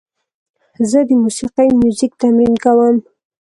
زه 0.89 0.99
د 1.07 1.11
موسیقۍ 1.23 1.69
میوزیک 1.81 2.11
تمرین 2.21 2.53
کوم. 2.63 2.95